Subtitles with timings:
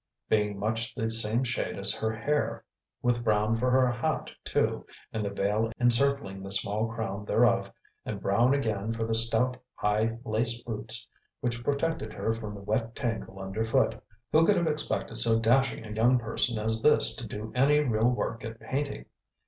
[0.29, 2.63] being much the same shade as her hair
[3.03, 7.71] with brown for her hat too, and the veil encircling the small crown thereof,
[8.03, 11.07] and brown again for the stout, high, laced boots
[11.39, 13.93] which protected her from the wet tangle underfoot.
[14.31, 18.09] Who could have expected so dashing a young person as this to do any real
[18.09, 19.05] work at painting?